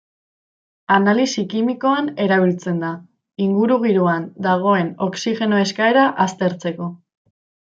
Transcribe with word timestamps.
Analisi 0.93 1.43
kimikoan 1.51 2.09
erabiltzen 2.25 2.79
da, 2.85 2.91
ingurugiroan 3.49 4.25
dagoen 4.49 4.91
oxigeno 5.09 5.63
eskaera 5.69 6.09
aztertzeko. 6.27 6.91